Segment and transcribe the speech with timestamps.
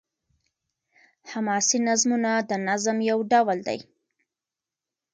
[1.31, 3.79] حماسي نظمونه د نظم يو ډول دﺉ.